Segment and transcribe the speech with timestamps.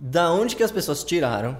[0.00, 1.56] Da onde que as pessoas tiraram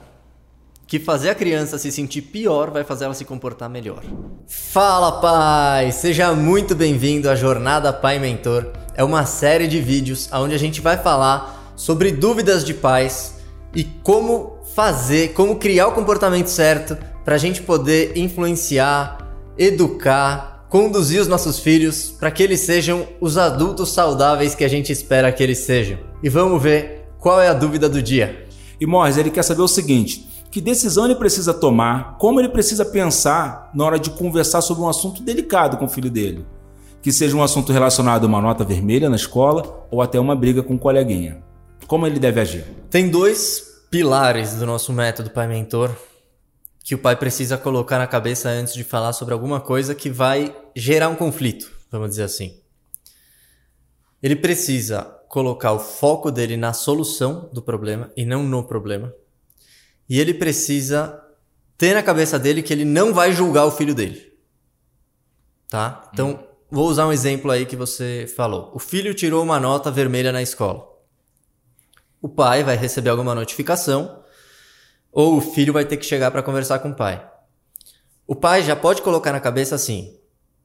[0.86, 4.04] que fazer a criança se sentir pior vai fazer ela se comportar melhor?
[4.46, 5.90] Fala, pai!
[5.90, 8.70] Seja muito bem-vindo à Jornada Pai Mentor.
[8.94, 13.34] É uma série de vídeos onde a gente vai falar sobre dúvidas de pais
[13.74, 19.18] e como fazer, como criar o comportamento certo para a gente poder influenciar,
[19.58, 24.92] educar, conduzir os nossos filhos para que eles sejam os adultos saudáveis que a gente
[24.92, 25.98] espera que eles sejam.
[26.22, 28.46] E vamos ver qual é a dúvida do dia?
[28.80, 32.84] E Morris, ele quer saber o seguinte: que decisão ele precisa tomar, como ele precisa
[32.84, 36.46] pensar na hora de conversar sobre um assunto delicado com o filho dele.
[37.02, 40.62] Que seja um assunto relacionado a uma nota vermelha na escola ou até uma briga
[40.62, 41.42] com um coleguinha.
[41.86, 42.64] Como ele deve agir?
[42.90, 45.90] Tem dois pilares do nosso método Pai Mentor
[46.88, 50.56] que o pai precisa colocar na cabeça antes de falar sobre alguma coisa que vai
[50.74, 52.58] gerar um conflito, vamos dizer assim.
[54.22, 59.12] Ele precisa colocar o foco dele na solução do problema e não no problema.
[60.08, 61.22] E ele precisa
[61.76, 64.32] ter na cabeça dele que ele não vai julgar o filho dele.
[65.68, 66.08] Tá?
[66.12, 66.38] Então, hum.
[66.70, 68.70] vou usar um exemplo aí que você falou.
[68.74, 70.88] O filho tirou uma nota vermelha na escola.
[72.20, 74.22] O pai vai receber alguma notificação
[75.12, 77.24] ou o filho vai ter que chegar para conversar com o pai.
[78.26, 80.18] O pai já pode colocar na cabeça assim: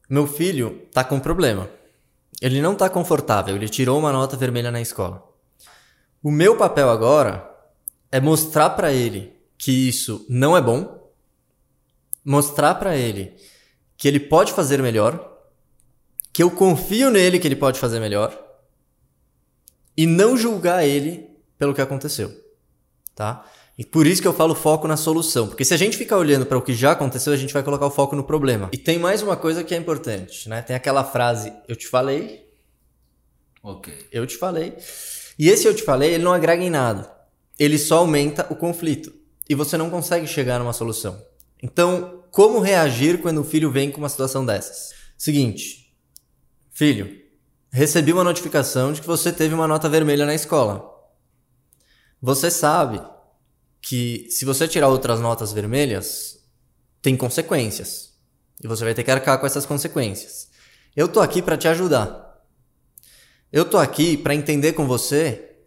[0.10, 1.70] meu filho tá com problema.
[2.42, 5.24] Ele não está confortável, ele tirou uma nota vermelha na escola.
[6.22, 7.50] O meu papel agora
[8.12, 11.12] é mostrar para ele que isso não é bom,
[12.24, 13.36] mostrar para ele
[13.98, 15.32] que ele pode fazer melhor,
[16.32, 18.38] que eu confio nele que ele pode fazer melhor
[19.96, 22.32] e não julgar ele pelo que aconteceu,
[23.16, 23.46] tá?
[23.78, 26.46] E por isso que eu falo foco na solução, porque se a gente ficar olhando
[26.46, 28.70] para o que já aconteceu, a gente vai colocar o foco no problema.
[28.72, 30.62] E tem mais uma coisa que é importante, né?
[30.62, 32.48] Tem aquela frase, eu te falei.
[33.64, 33.92] OK.
[34.12, 34.78] Eu te falei.
[35.40, 37.12] E esse eu te falei, ele não agrega em nada.
[37.58, 39.12] Ele só aumenta o conflito
[39.50, 41.20] e você não consegue chegar numa solução.
[41.62, 44.92] Então, como reagir quando o filho vem com uma situação dessas?
[45.18, 45.96] Seguinte,
[46.72, 47.24] filho,
[47.72, 50.92] recebi uma notificação de que você teve uma nota vermelha na escola.
[52.22, 53.02] Você sabe
[53.84, 56.40] que se você tirar outras notas vermelhas,
[57.02, 58.14] tem consequências.
[58.64, 60.48] E você vai ter que arcar com essas consequências.
[60.96, 62.42] Eu tô aqui para te ajudar.
[63.52, 65.58] Eu tô aqui para entender com você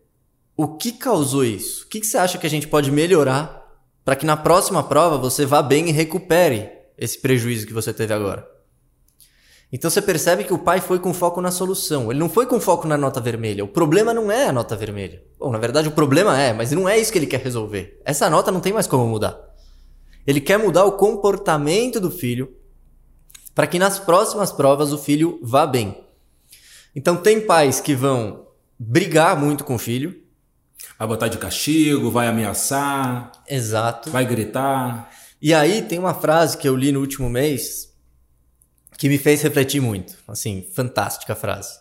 [0.56, 1.84] o que causou isso.
[1.84, 3.62] O que, que você acha que a gente pode melhorar
[4.03, 8.15] para que na próxima prova você vá bem e recupere esse prejuízo que você teve
[8.15, 8.56] agora.
[9.72, 12.10] Então você percebe que o pai foi com foco na solução.
[12.10, 13.65] Ele não foi com foco na nota vermelha.
[13.65, 15.22] O problema não é a nota vermelha.
[15.38, 18.00] Bom, na verdade o problema é, mas não é isso que ele quer resolver.
[18.04, 19.38] Essa nota não tem mais como mudar.
[20.27, 22.54] Ele quer mudar o comportamento do filho
[23.54, 26.04] para que nas próximas provas o filho vá bem.
[26.94, 28.47] Então tem pais que vão
[28.78, 30.15] brigar muito com o filho.
[30.98, 33.33] Vai botar de castigo, vai ameaçar.
[33.48, 34.10] Exato.
[34.10, 35.10] Vai gritar.
[35.43, 37.96] E aí tem uma frase que eu li no último mês
[38.97, 40.17] que me fez refletir muito.
[40.27, 41.79] Assim, fantástica frase.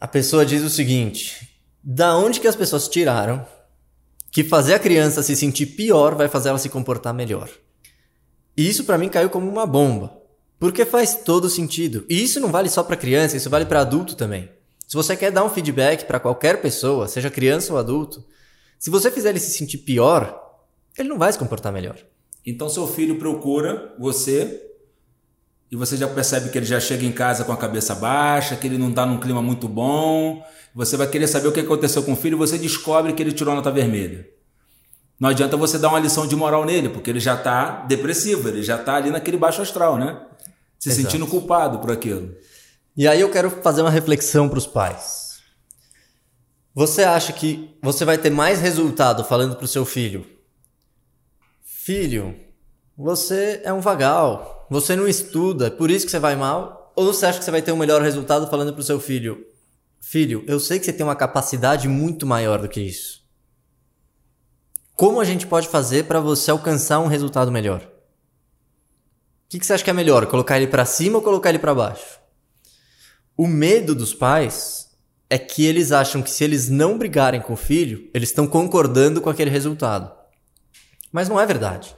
[0.00, 3.46] A pessoa diz o seguinte: da onde que as pessoas tiraram
[4.30, 7.48] que fazer a criança se sentir pior vai fazer ela se comportar melhor?
[8.56, 10.20] E isso para mim caiu como uma bomba,
[10.58, 12.04] porque faz todo sentido.
[12.08, 14.50] E isso não vale só para criança, isso vale para adulto também.
[14.86, 18.24] Se você quer dar um feedback para qualquer pessoa, seja criança ou adulto,
[18.78, 20.40] se você fizer ele se sentir pior,
[20.96, 21.96] ele não vai se comportar melhor.
[22.44, 24.67] Então seu filho procura você
[25.70, 28.66] e você já percebe que ele já chega em casa com a cabeça baixa, que
[28.66, 30.42] ele não está num clima muito bom.
[30.74, 33.32] Você vai querer saber o que aconteceu com o filho e você descobre que ele
[33.32, 34.26] tirou a nota vermelha.
[35.20, 38.62] Não adianta você dar uma lição de moral nele, porque ele já está depressivo, ele
[38.62, 40.20] já está ali naquele baixo astral, né?
[40.78, 41.02] Se Exato.
[41.02, 42.34] sentindo culpado por aquilo.
[42.96, 45.40] E aí eu quero fazer uma reflexão para os pais.
[46.74, 50.24] Você acha que você vai ter mais resultado falando para o seu filho?
[51.64, 52.34] Filho,
[52.96, 56.92] você é um vagal você não estuda, é por isso que você vai mal?
[56.94, 59.46] Ou você acha que você vai ter um melhor resultado falando pro seu filho:
[60.00, 63.22] Filho, eu sei que você tem uma capacidade muito maior do que isso.
[64.94, 67.80] Como a gente pode fazer para você alcançar um resultado melhor?
[67.80, 70.26] O que, que você acha que é melhor?
[70.26, 72.18] Colocar ele para cima ou colocar ele para baixo?
[73.36, 74.88] O medo dos pais
[75.30, 79.20] é que eles acham que se eles não brigarem com o filho, eles estão concordando
[79.20, 80.12] com aquele resultado.
[81.12, 81.94] Mas não é verdade.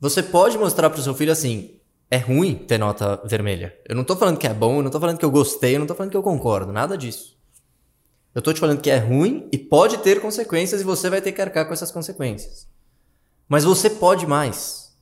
[0.00, 1.77] Você pode mostrar para o seu filho assim:
[2.10, 3.76] é ruim ter nota vermelha.
[3.88, 5.80] Eu não tô falando que é bom, eu não tô falando que eu gostei, eu
[5.80, 7.36] não tô falando que eu concordo, nada disso.
[8.34, 11.32] Eu tô te falando que é ruim e pode ter consequências e você vai ter
[11.32, 12.68] que arcar com essas consequências.
[13.48, 14.92] Mas você pode mais.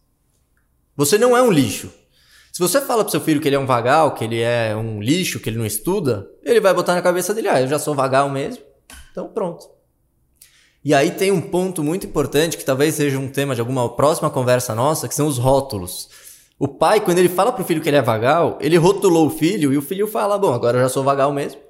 [0.97, 1.93] Você não é um lixo.
[2.53, 5.03] Se você fala pro seu filho que ele é um vagal, que ele é um
[5.03, 7.95] lixo, que ele não estuda, ele vai botar na cabeça dele, ah, eu já sou
[7.95, 8.65] vagal mesmo.
[9.13, 9.69] Então pronto.
[10.83, 14.31] E aí tem um ponto muito importante que talvez seja um tema de alguma próxima
[14.31, 16.09] conversa nossa, que são os rótulos.
[16.59, 19.73] O pai, quando ele fala pro filho que ele é vagal, ele rotulou o filho
[19.73, 21.61] e o filho fala: Bom, agora eu já sou vagal mesmo.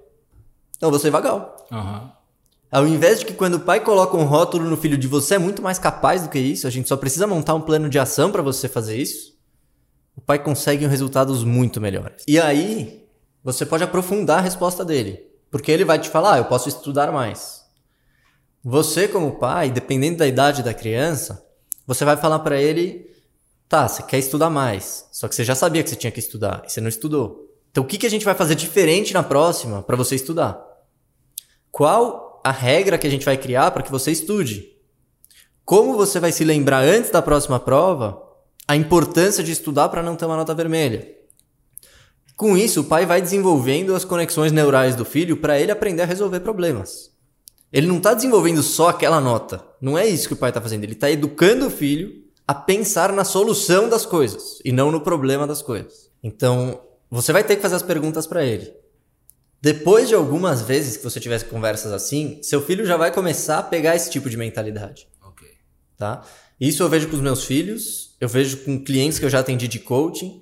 [0.77, 1.57] Então você é vagal.
[1.73, 2.13] Aham.
[2.71, 5.39] Ao invés de que quando o pai coloca um rótulo no filho de você é
[5.39, 8.31] muito mais capaz do que isso, a gente só precisa montar um plano de ação
[8.31, 9.37] para você fazer isso,
[10.17, 12.25] o pai consegue resultados muito melhores.
[12.27, 13.07] E aí,
[13.43, 17.13] você pode aprofundar a resposta dele, porque ele vai te falar: ah, eu posso estudar
[17.13, 17.65] mais.
[18.63, 21.45] Você, como pai, dependendo da idade da criança,
[21.87, 23.09] você vai falar para ele:
[23.69, 26.63] tá, você quer estudar mais, só que você já sabia que você tinha que estudar
[26.67, 27.47] e você não estudou.
[27.71, 30.59] Então, o que, que a gente vai fazer diferente na próxima para você estudar?
[31.71, 34.73] Qual a regra que a gente vai criar para que você estude?
[35.65, 38.23] Como você vai se lembrar antes da próxima prova
[38.69, 41.17] a importância de estudar para não ter uma nota vermelha?
[42.37, 46.07] Com isso, o pai vai desenvolvendo as conexões neurais do filho para ele aprender a
[46.07, 47.11] resolver problemas.
[47.73, 49.63] Ele não está desenvolvendo só aquela nota.
[49.81, 50.85] Não é isso que o pai está fazendo.
[50.85, 55.47] Ele está educando o filho a pensar na solução das coisas e não no problema
[55.47, 56.11] das coisas.
[56.23, 58.73] Então, você vai ter que fazer as perguntas para ele.
[59.61, 63.63] Depois de algumas vezes que você tiver conversas assim, seu filho já vai começar a
[63.63, 65.09] pegar esse tipo de mentalidade.
[65.25, 65.49] Ok.
[65.97, 66.23] Tá?
[66.61, 69.67] Isso eu vejo com os meus filhos, eu vejo com clientes que eu já atendi
[69.67, 70.41] de coaching,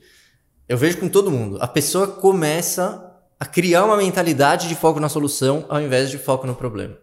[0.68, 1.58] eu vejo com todo mundo.
[1.60, 6.46] A pessoa começa a criar uma mentalidade de foco na solução ao invés de foco
[6.46, 6.98] no problema.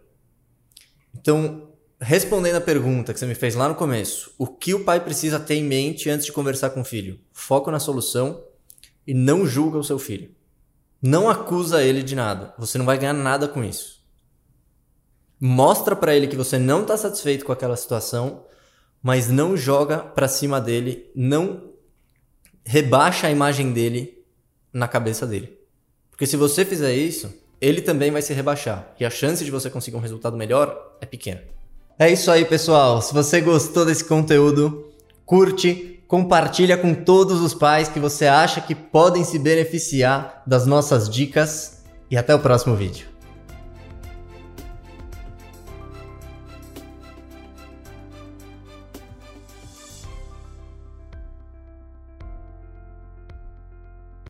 [1.14, 1.71] Então,
[2.02, 5.38] respondendo a pergunta que você me fez lá no começo, o que o pai precisa
[5.38, 7.20] ter em mente antes de conversar com o filho?
[7.32, 8.42] Foco na solução
[9.06, 10.30] e não julga o seu filho.
[11.00, 12.54] Não acusa ele de nada.
[12.58, 14.02] Você não vai ganhar nada com isso.
[15.40, 18.46] Mostra para ele que você não está satisfeito com aquela situação,
[19.00, 21.72] mas não joga para cima dele, não
[22.64, 24.24] rebaixa a imagem dele
[24.72, 25.56] na cabeça dele.
[26.10, 28.92] Porque se você fizer isso, ele também vai se rebaixar.
[28.98, 31.42] E a chance de você conseguir um resultado melhor é pequena.
[32.02, 33.00] É isso aí, pessoal.
[33.00, 34.88] Se você gostou desse conteúdo,
[35.24, 41.08] curte, compartilha com todos os pais que você acha que podem se beneficiar das nossas
[41.08, 43.11] dicas e até o próximo vídeo.